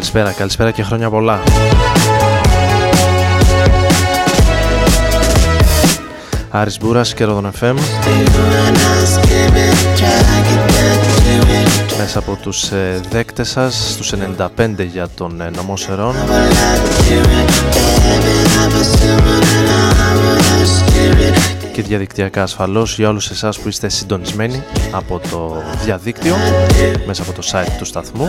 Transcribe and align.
Καλησπέρα, 0.00 0.32
καλησπέρα 0.32 0.70
και 0.70 0.82
χρόνια 0.82 1.10
πολλά. 1.10 1.40
Άρης 6.50 6.78
Μπούρας 6.78 7.14
και 7.14 7.24
Ρόδον 7.24 7.50
FM 7.60 7.74
Μέσα 11.98 12.18
από 12.18 12.38
τους 12.42 12.70
ε, 12.70 13.00
δέκτες 13.10 13.48
σας 13.48 13.90
Στους 13.92 14.12
95 14.56 14.86
για 14.92 15.08
τον 15.08 15.40
ε, 15.40 15.50
νομό 15.50 15.76
Σερών. 15.76 16.14
Και 21.72 21.82
διαδικτυακά 21.82 22.42
ασφαλώς 22.42 22.94
για 22.98 23.08
όλους 23.08 23.30
εσάς 23.30 23.58
που 23.58 23.68
είστε 23.68 23.88
συντονισμένοι 23.88 24.62
από 24.90 25.20
το 25.30 25.62
διαδίκτυο 25.84 26.34
Μέσα 27.06 27.22
από 27.22 27.32
το 27.32 27.42
site 27.52 27.72
του 27.78 27.84
σταθμού 27.84 28.28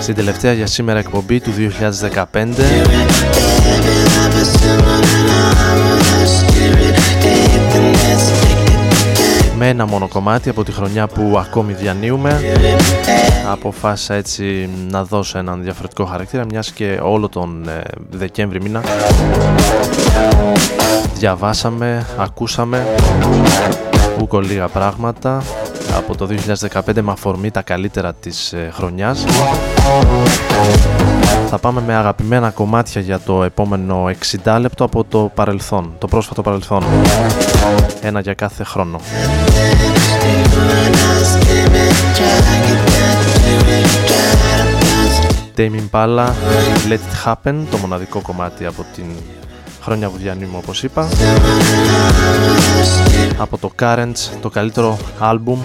στην 0.00 0.14
τελευταία 0.14 0.52
για 0.52 0.66
σήμερα 0.66 0.98
εκπομπή 0.98 1.40
του 1.40 1.50
2015 2.12 2.24
με 9.58 9.68
ένα 9.68 9.86
μόνο 9.86 10.08
κομμάτι 10.08 10.48
από 10.48 10.64
τη 10.64 10.72
χρονιά 10.72 11.06
που 11.06 11.38
ακόμη 11.38 11.72
διανύουμε. 11.72 12.40
Αποφάσισα 13.50 14.14
έτσι 14.14 14.68
να 14.90 15.04
δώσω 15.04 15.38
έναν 15.38 15.62
διαφορετικό 15.62 16.04
χαρακτήρα 16.04 16.44
μιας 16.44 16.70
και 16.70 16.98
όλο 17.02 17.28
τον 17.28 17.68
ε, 17.68 17.82
Δεκέμβρη 18.10 18.62
μήνα 18.62 18.82
διαβάσαμε, 21.14 22.06
ακούσαμε 22.18 22.86
ούκο 24.20 24.40
λίγα 24.40 24.68
πράγματα 24.68 25.42
από 25.96 26.16
το 26.16 26.28
2015 26.70 27.00
με 27.02 27.12
αφορμή 27.12 27.50
τα 27.50 27.62
καλύτερα 27.62 28.14
της 28.14 28.52
ε, 28.52 28.70
χρονιάς. 28.72 29.24
Θα 31.48 31.58
πάμε 31.58 31.82
με 31.86 31.94
αγαπημένα 31.94 32.50
κομμάτια 32.50 33.00
για 33.00 33.20
το 33.20 33.42
επόμενο 33.42 34.04
60 34.44 34.58
λεπτό 34.60 34.84
από 34.84 35.04
το 35.04 35.30
παρελθόν, 35.34 35.94
το 35.98 36.06
πρόσφατο 36.06 36.42
παρελθόν. 36.42 36.84
Ένα 38.00 38.20
για 38.20 38.34
κάθε 38.34 38.64
χρόνο. 38.64 39.00
Tame 45.56 45.80
Impala, 45.90 46.26
Let 46.88 46.92
It 46.92 47.24
Happen, 47.24 47.54
το 47.70 47.76
μοναδικό 47.76 48.20
κομμάτι 48.20 48.66
από 48.66 48.84
την 48.94 49.04
χρόνια 49.82 50.08
που 50.08 50.16
διανύουμε 50.16 50.56
όπως 50.56 50.82
είπα. 50.82 51.08
Από 53.38 53.58
το 53.58 53.70
Currents 53.80 54.30
το 54.40 54.50
καλύτερο 54.50 54.98
άλμπουμ 55.18 55.60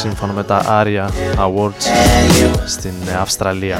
σύμφωνα 0.00 0.32
με 0.32 0.44
τα 0.44 0.62
ARIA 0.68 1.08
Awards 1.38 1.84
στην 2.66 2.92
Αυστραλία. 3.20 3.78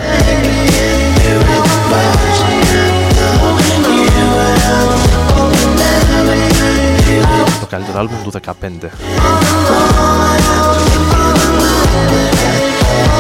Το 7.61 7.67
καλύτερο 7.67 7.99
άλμπουμ 7.99 8.23
του 8.23 8.33
15 8.45 8.53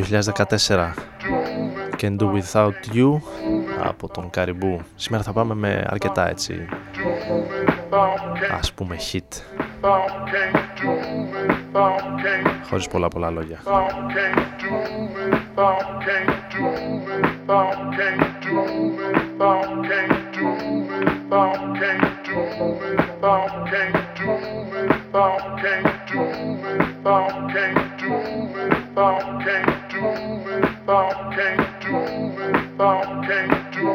2014 0.00 0.94
Can 2.00 2.16
Do 2.16 2.32
Without 2.32 2.94
You 2.94 3.20
από 3.82 4.08
τον 4.08 4.30
Καριμπού 4.30 4.80
Σήμερα 4.94 5.22
θα 5.22 5.32
πάμε 5.32 5.54
με 5.54 5.84
αρκετά 5.88 6.28
έτσι 6.28 6.68
ας 8.58 8.72
πούμε 8.72 8.96
hit. 9.12 9.42
Χωρίς 12.68 12.88
πολλά 12.88 13.08
πολλά 13.08 13.30
λόγια 13.30 13.60
I 30.00 31.34
can't 31.34 31.82
do 31.82 31.92
without 32.36 33.26
you. 33.76 33.90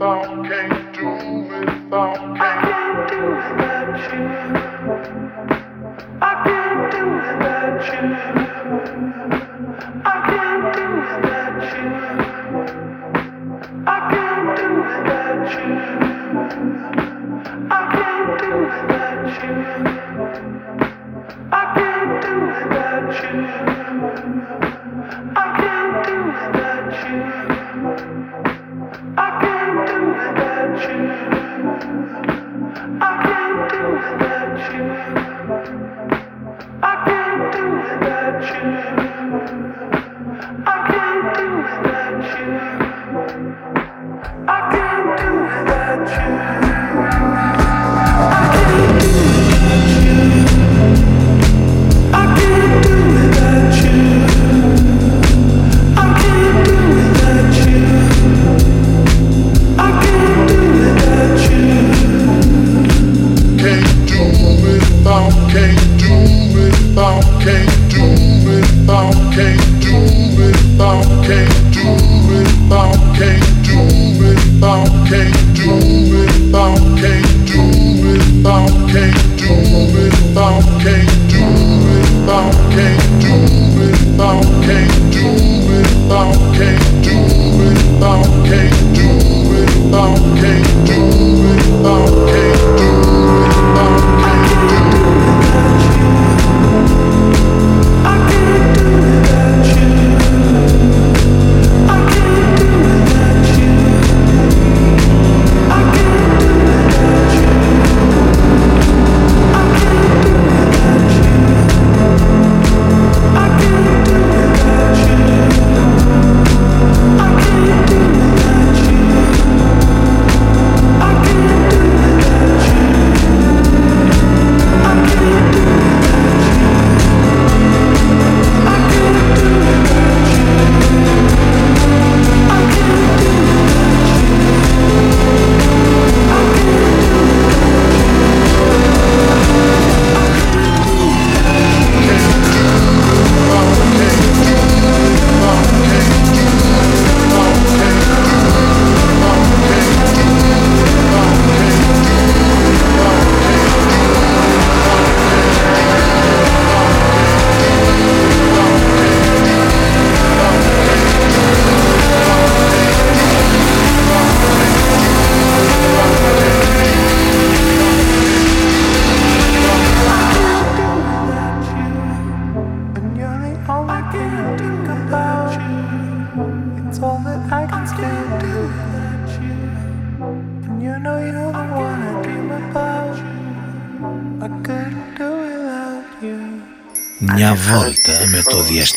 I 0.00 0.48
can't 0.48 0.94
do 0.94 1.10
without 1.48 2.47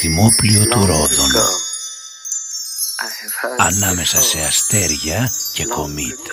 το 0.02 0.08
διαστημόπλιο 0.08 0.66
του 0.66 0.86
Ρόδων. 0.86 1.32
Ανάμεσα 3.58 4.22
σε 4.22 4.40
αστέρια 4.40 5.32
και 5.54 5.66
κομήτες. 5.66 6.31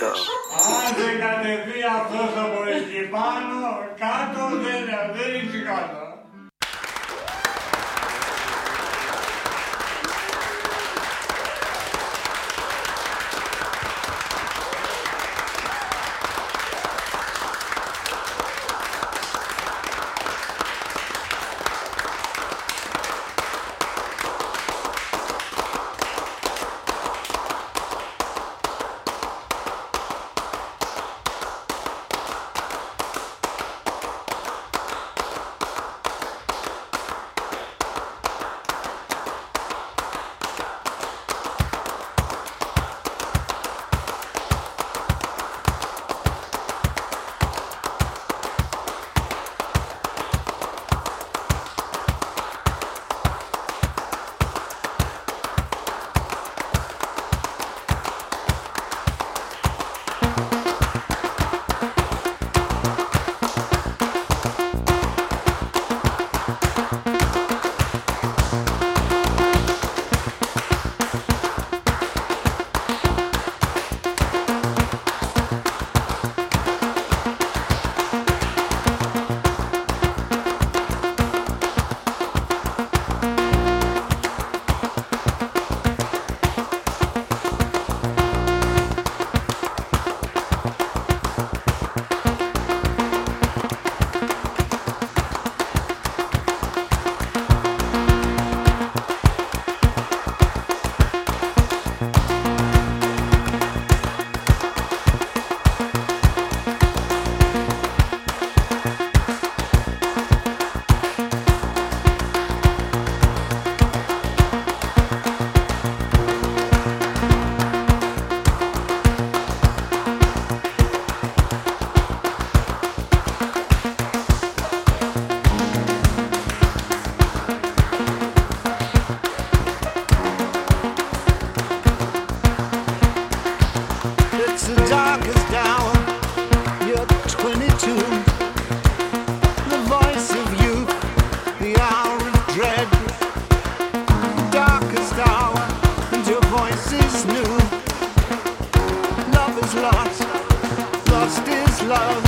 love. 151.89 152.28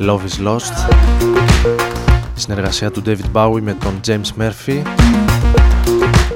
Lost. 0.00 0.72
Συνεργασία 2.34 2.90
του 2.90 3.02
David 3.06 3.32
Bowie 3.32 3.60
με 3.62 3.74
τον 3.74 4.00
James 4.06 4.42
Murphy. 4.42 4.82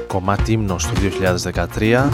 Κομμάτι 0.07 0.51
ύμνος 0.51 0.85
του 0.85 0.93
2013 1.79 2.09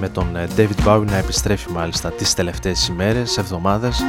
με 0.00 0.08
τον 0.08 0.36
ε, 0.36 0.46
David 0.56 0.88
Bowie 0.88 1.04
να 1.06 1.16
επιστρέφει 1.16 1.70
μάλιστα 1.70 2.10
τις 2.10 2.34
τελευταίες 2.34 2.88
ημέρες, 2.88 3.38
εβδομάδες 3.38 4.02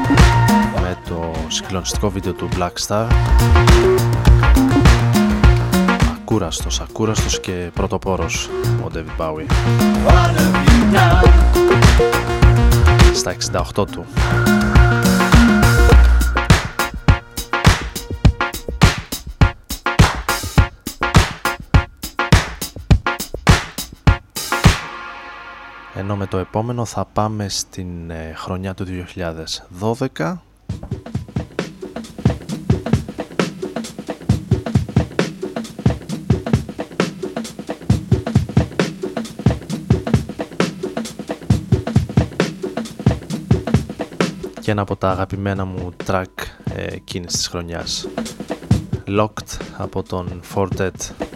με 0.82 0.98
το 1.10 1.32
συγκλονιστικό 1.48 2.10
βίντεο 2.10 2.34
του 2.34 2.50
Black 2.58 2.88
Star 2.88 3.08
ακούραστος, 6.40 6.80
ακούραστος 6.80 7.40
και 7.40 7.72
πρωτοπόρος 7.74 8.50
ο 8.84 8.90
David 8.94 9.22
Bowie. 9.22 9.46
Στα 13.14 13.36
68 13.76 13.88
του. 13.92 14.06
Ενώ 25.96 26.16
με 26.16 26.26
το 26.26 26.38
επόμενο 26.38 26.86
θα 26.86 27.06
πάμε 27.06 27.50
στην 27.50 28.10
ε, 28.10 28.34
χρονιά 28.36 28.74
του 28.74 28.86
2012 30.18 30.34
και 44.70 44.76
ένα 44.76 44.84
από 44.84 44.96
τα 44.96 45.10
αγαπημένα 45.10 45.66
μου 45.66 45.90
track 46.06 46.26
ε, 46.74 46.84
εκείνης 46.84 47.34
της 47.34 47.48
χρονιάς. 47.48 48.08
Locked 49.08 49.58
από 49.78 50.04
τον 50.04 50.42
Fortet 50.56 51.29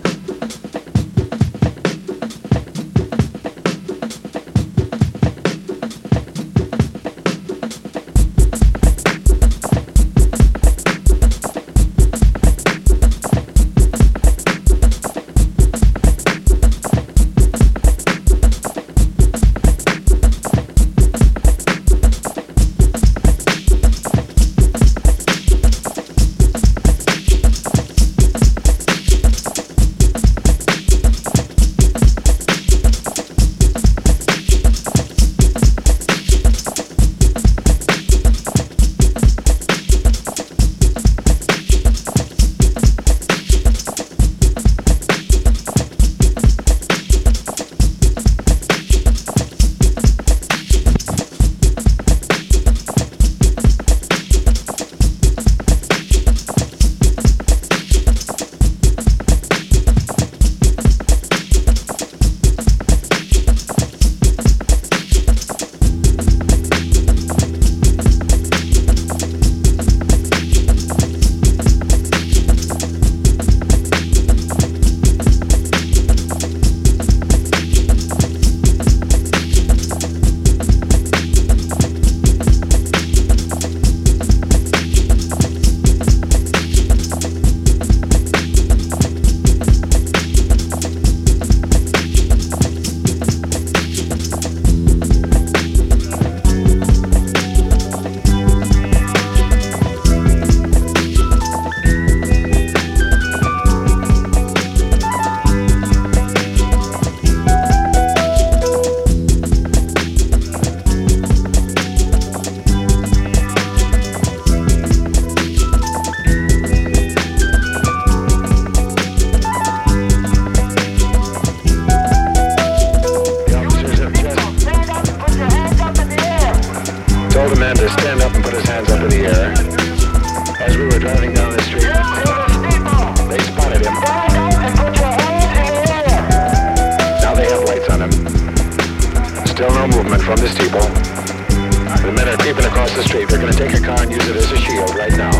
Show 139.64 139.72
no 139.76 139.88
movement 139.88 140.22
from 140.22 140.36
this 140.36 140.52
steeple. 140.52 140.82
The 140.82 142.12
men 142.14 142.28
are 142.28 142.36
creeping 142.36 142.66
across 142.66 142.92
the 142.98 143.04
street. 143.04 143.30
They're 143.30 143.40
going 143.40 143.54
to 143.54 143.58
take 143.58 143.74
a 143.74 143.80
car 143.80 144.02
and 144.02 144.12
use 144.12 144.28
it 144.28 144.36
as 144.36 144.52
a 144.52 144.58
shield 144.58 144.94
right 144.94 145.14
now. 145.14 145.32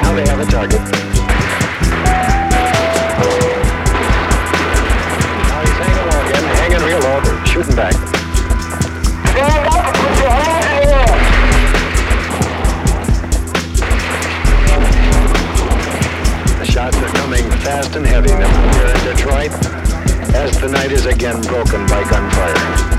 Now 0.00 0.14
they 0.14 0.26
have 0.26 0.40
a 0.40 0.46
target. 0.46 0.80
Now 5.44 5.60
he's 5.60 5.76
hanging 5.84 6.06
low 6.08 6.20
again, 6.24 6.44
hanging 6.64 6.80
real 6.88 7.00
low, 7.00 7.20
shooting 7.44 7.76
back. 7.76 7.92
The 16.58 16.64
shots 16.64 16.96
are 16.96 17.12
coming 17.20 17.44
fast 17.60 17.96
and 17.96 18.06
heavy 18.06 18.30
now. 18.30 18.48
We're 18.78 18.94
in 18.94 19.00
Detroit 19.14 19.85
as 20.36 20.58
the 20.60 20.68
night 20.68 20.92
is 20.92 21.06
again 21.06 21.40
broken 21.42 21.86
by 21.86 22.02
gunfire. 22.10 22.95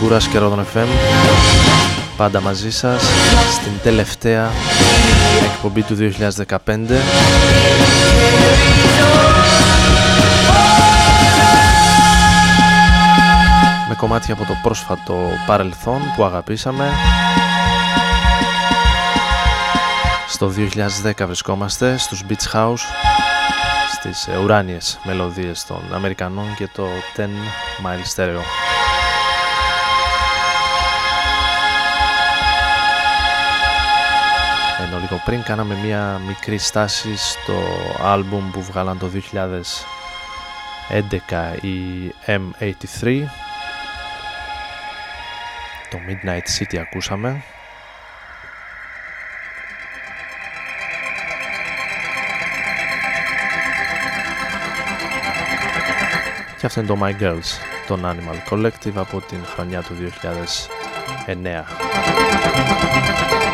Μπούρας 0.00 0.28
και 0.28 0.38
Ρόδον 0.38 0.66
FM 0.74 0.86
πάντα 2.16 2.40
μαζί 2.40 2.70
σας 2.70 3.02
στην 3.52 3.72
τελευταία 3.82 4.50
εκπομπή 5.52 5.82
του 5.82 5.96
2015 5.96 6.56
με 13.88 13.94
κομμάτια 13.96 14.34
από 14.34 14.44
το 14.44 14.52
πρόσφατο 14.62 15.18
παρελθόν 15.46 16.00
που 16.16 16.24
αγαπήσαμε. 16.24 16.90
Στο 20.28 20.52
2010 21.02 21.26
βρισκόμαστε 21.26 21.96
στους 21.96 22.24
Beach 22.28 22.56
House 22.56 22.82
στις 23.92 24.28
ουράνιες 24.42 24.98
μελωδίες 25.04 25.64
των 25.66 25.80
Αμερικανών 25.94 26.54
και 26.56 26.68
το 26.74 26.86
10 27.16 27.20
Mile 27.84 28.16
Stereo 28.16 28.69
λίγο 35.10 35.22
πριν 35.24 35.42
κάναμε 35.42 35.74
μια 35.74 36.20
μικρή 36.26 36.58
στάση 36.58 37.16
στο 37.16 37.62
άλμπουμ 38.02 38.50
που 38.50 38.62
βγάλαν 38.62 38.98
το 38.98 39.10
2011 40.90 41.60
η 41.60 42.08
M83. 42.26 43.22
Το 45.90 45.98
Midnight 46.08 46.58
City 46.58 46.76
ακούσαμε. 46.76 47.42
Και 56.58 56.66
αυτό 56.66 56.80
είναι 56.80 56.88
το 56.88 56.98
My 57.02 57.22
Girls 57.22 57.58
τον 57.86 58.04
Animal 58.04 58.52
Collective 58.52 58.94
από 58.94 59.20
την 59.20 59.46
χρονιά 59.46 59.82
του 59.82 59.94
2009 61.26 63.49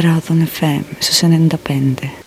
Radon 0.00 0.42
FM 0.42 0.84
su 1.00 1.28
95. 1.28 2.19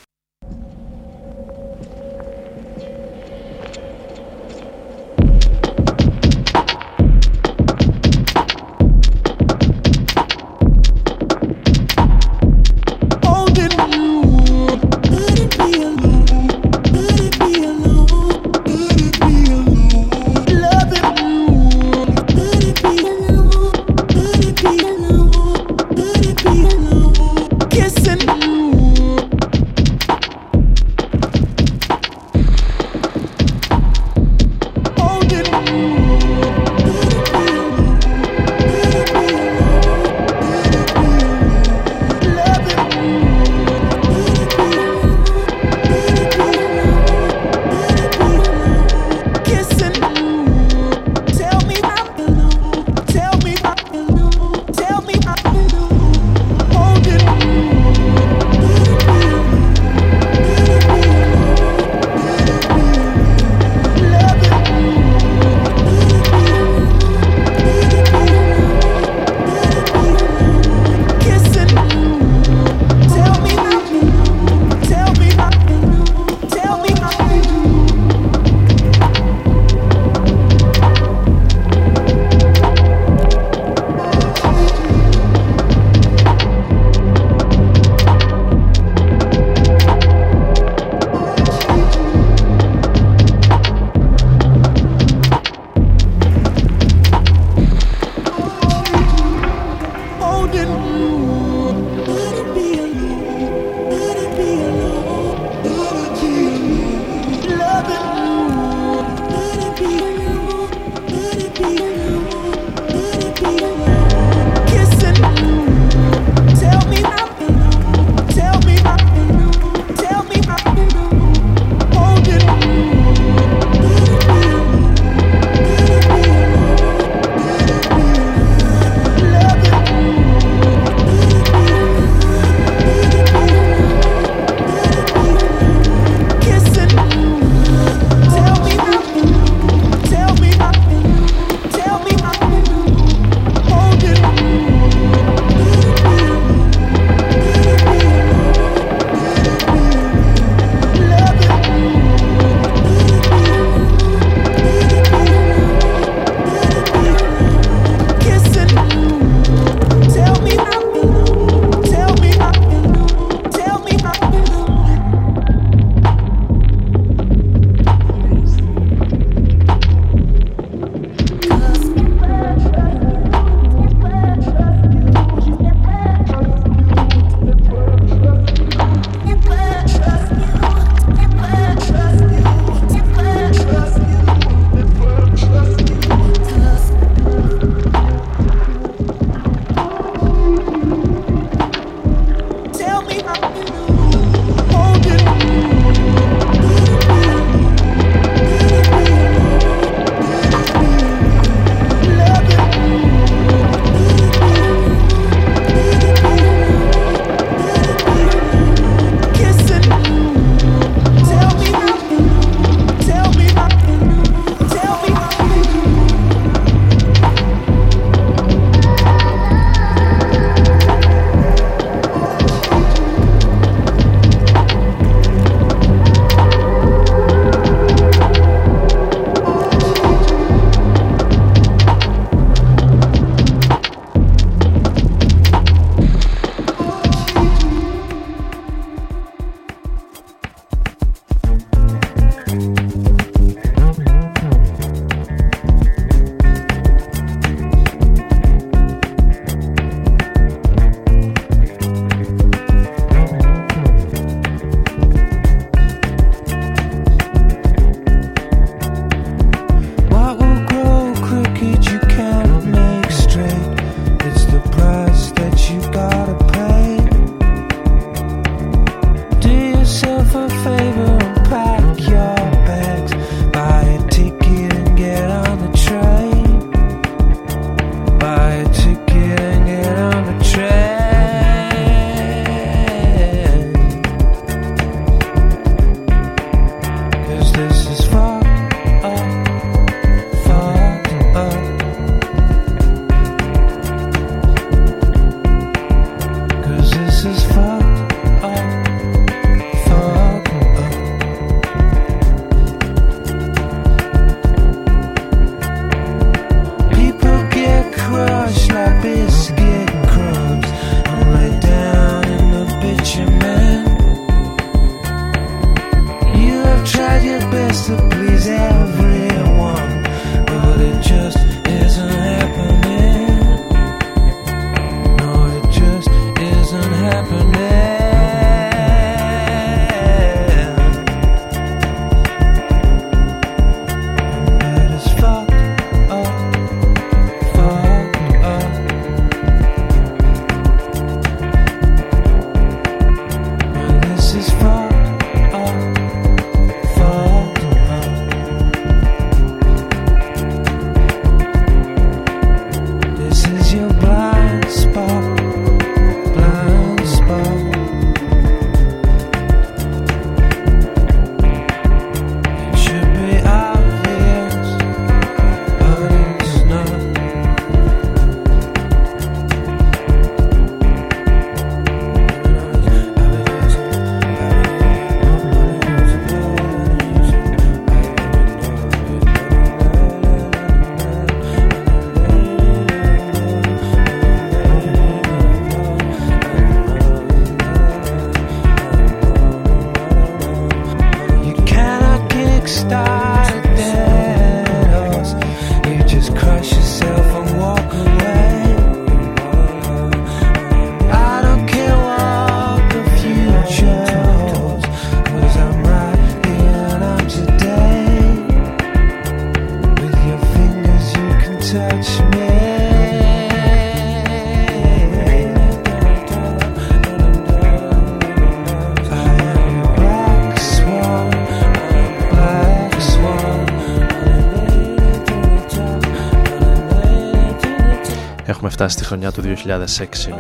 Φτάσει 428.73 428.95
τη 428.95 429.03
χρονιά 429.03 429.31
του 429.31 429.41
2006 429.41 429.47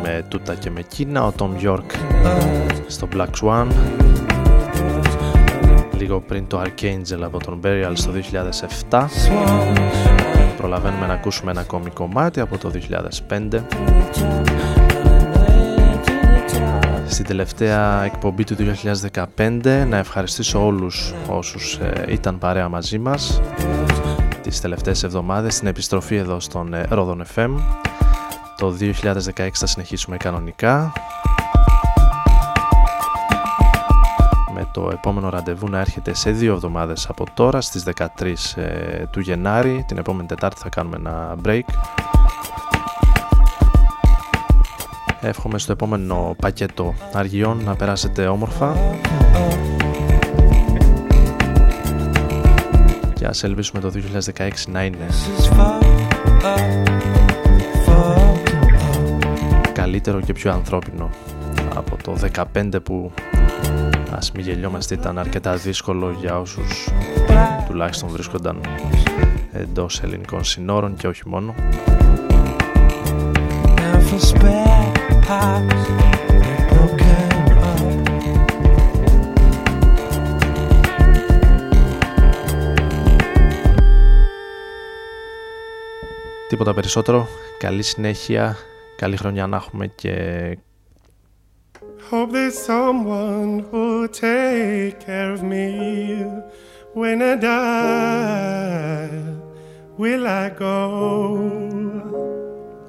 με 0.01 0.25
τούτα 0.27 0.55
και 0.55 0.69
με 0.69 0.81
Κίνα, 0.81 1.25
ο 1.25 1.33
Tom 1.37 1.49
York 1.61 1.95
στο 2.87 3.07
Black 3.15 3.27
Swan 3.41 3.67
λίγο 5.97 6.21
πριν 6.21 6.47
το 6.47 6.61
Archangel 6.61 7.21
από 7.21 7.39
τον 7.39 7.59
Burial 7.63 7.91
στο 7.93 8.11
2007 8.89 9.05
προλαβαίνουμε 10.57 11.05
να 11.07 11.13
ακούσουμε 11.13 11.51
ένα 11.51 11.61
ακόμη 11.61 11.89
κομμάτι 11.89 12.39
από 12.39 12.57
το 12.57 12.71
2005 13.29 13.59
στην 17.07 17.25
τελευταία 17.25 18.03
εκπομπή 18.03 18.43
του 18.43 18.55
2015 19.35 19.85
να 19.89 19.97
ευχαριστήσω 19.97 20.65
όλους 20.65 21.13
όσους 21.27 21.75
ε, 21.75 22.05
ήταν 22.07 22.37
παρέα 22.37 22.69
μαζί 22.69 22.99
μας 22.99 23.41
τις 24.41 24.61
τελευταίες 24.61 25.03
εβδομάδες 25.03 25.55
στην 25.55 25.67
επιστροφή 25.67 26.15
εδώ 26.15 26.39
στον 26.39 26.73
ε, 26.73 26.87
Rodon 26.91 27.21
FM 27.35 27.82
το 28.63 28.75
2016 28.79 29.49
θα 29.53 29.65
συνεχίσουμε 29.65 30.17
κανονικά. 30.17 30.91
Με 34.53 34.69
το 34.73 34.89
επόμενο 34.91 35.29
ραντεβού 35.29 35.69
να 35.69 35.79
έρχεται 35.79 36.13
σε 36.13 36.31
δύο 36.31 36.53
εβδομάδες 36.53 37.07
από 37.09 37.25
τώρα 37.33 37.61
στις 37.61 37.83
13 37.95 38.05
ε, 38.55 39.05
του 39.11 39.19
Γενάρη. 39.19 39.83
Την 39.87 39.97
επόμενη 39.97 40.27
Τετάρτη 40.27 40.61
θα 40.61 40.69
κάνουμε 40.69 40.95
ένα 40.95 41.35
break. 41.45 41.61
Εύχομαι 45.21 45.59
στο 45.59 45.71
επόμενο 45.71 46.35
πακέτο 46.41 46.93
αργιών 47.13 47.63
να 47.63 47.75
περάσετε 47.75 48.27
όμορφα. 48.27 48.75
Και 53.13 53.25
ας 53.25 53.43
ελπίσουμε 53.43 53.81
το 53.81 53.91
2016 54.35 54.49
να 54.67 54.83
είναι 54.83 55.07
καλύτερο 60.03 60.25
και 60.25 60.39
πιο 60.39 60.51
ανθρώπινο 60.51 61.09
από 61.75 61.97
το 62.03 62.17
15 62.53 62.83
που 62.83 63.11
ας 64.11 64.31
μην 64.31 64.45
γελιόμαστε 64.45 64.93
ήταν 64.93 65.17
αρκετά 65.19 65.55
δύσκολο 65.55 66.11
για 66.19 66.39
όσους 66.39 66.89
τουλάχιστον 67.67 68.09
βρίσκονταν 68.09 68.61
εντός 69.51 70.01
ελληνικών 70.03 70.43
συνόρων 70.43 70.95
και 70.95 71.07
όχι 71.07 71.29
μόνο 71.29 71.55
Τίποτα 86.47 86.73
περισσότερο. 86.73 87.27
Καλή 87.57 87.83
συνέχεια. 87.83 88.57
Καλή 89.03 89.17
χρονιά 89.17 89.47
να 89.47 89.55
έχουμε 89.57 89.87
και 89.87 90.11
Hope 92.11 92.31
there's 92.31 92.57
someone 92.67 93.65
who'll 93.69 94.07
take 94.07 94.95
care 95.07 95.31
of 95.35 95.41
me 95.51 95.67
when 96.93 97.21
I 97.21 97.35
die. 97.41 97.81
Will 99.97 100.25
I 100.25 100.49
go? 100.59 100.73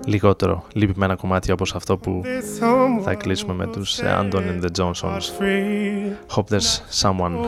λιγότερο 0.06 0.64
λυπημένα 0.72 1.14
κομμάτια 1.14 1.54
όπως 1.54 1.74
αυτό 1.74 1.96
που 1.96 2.22
θα 3.02 3.14
κλείσουμε 3.14 3.54
με 3.54 3.66
τους 3.66 3.98
Andon 4.02 4.32
and 4.32 4.62
the 4.64 4.70
Johnsons 4.78 5.24
Hope 6.36 6.56
there's 6.56 7.02
someone 7.02 7.46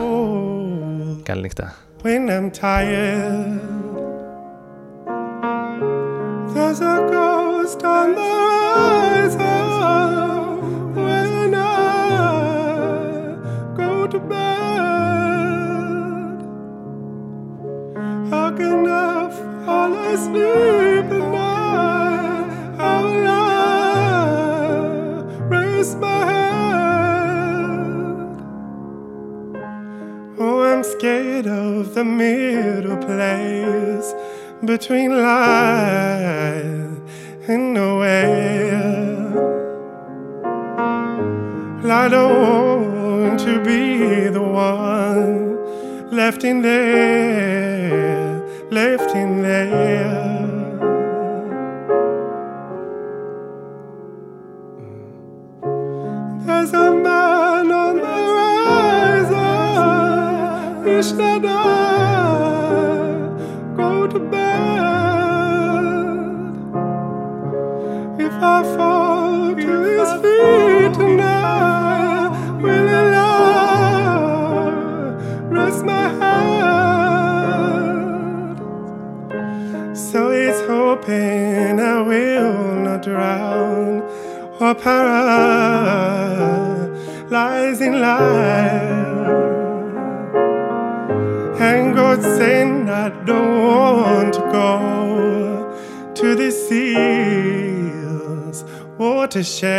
Καλή 1.23 1.41
νύχτα 1.41 1.75
When 2.03 2.29
I'm 2.29 2.51
tired 2.61 3.59
There's 6.53 6.81
a 6.81 7.36
horizon 7.75 9.41
oh, 9.41 10.91
When 10.95 11.53
I 11.53 13.35
go 13.75 14.07
to 14.07 14.19
bed. 14.19 14.37
How 18.31 18.51
can 18.55 18.87
I 18.87 19.29
fall 19.65 19.93
asleep 19.93 21.11
at 21.11 21.31
night? 21.31 22.47
How 22.77 23.03
will 23.03 23.27
I 23.27 23.37
raise 25.49 25.95
my 25.95 26.25
head? 26.31 27.67
Oh, 30.39 30.61
I'm 30.63 30.83
scared 30.83 31.47
of 31.47 31.93
the 31.93 32.05
middle 32.05 32.97
place 32.97 34.13
between 34.63 35.11
life 35.21 36.86
left 46.37 46.45
in 46.45 46.61
there, 46.61 48.39
left 48.69 49.15
in 49.15 49.41
there. 49.41 50.36
to 99.37 99.43
share. 99.43 99.76